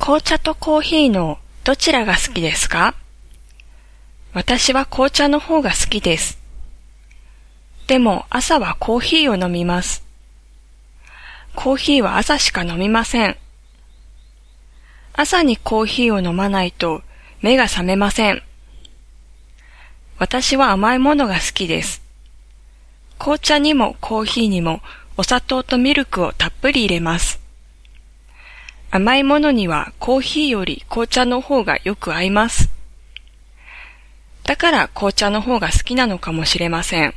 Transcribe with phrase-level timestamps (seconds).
[0.00, 2.94] 紅茶とコーヒーのどちらが好きですか？
[4.32, 6.38] 私は紅茶の方が好きです。
[7.86, 10.02] でも朝はコーヒーを飲みます。
[11.54, 13.36] コーヒーは朝しか飲みません。
[15.12, 17.02] 朝にコーヒーを飲まないと
[17.42, 18.42] 目が覚めません。
[20.18, 22.00] 私は甘いものが好きです。
[23.18, 24.80] 紅茶にもコーヒーにも
[25.18, 27.38] お砂糖とミルクをたっぷり入れます。
[28.92, 32.70] 甘いものにはコーヒーより紅茶の方がよく合います。
[34.42, 37.14] だから紅茶の方が好きなのかもしれません。